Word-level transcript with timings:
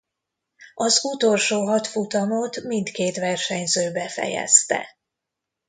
Az 0.73 1.03
utolsó 1.05 1.65
hat 1.65 1.87
futamot 1.87 2.61
mindkét 2.63 3.17
versenyző 3.17 3.91
befejezte. 3.91 4.97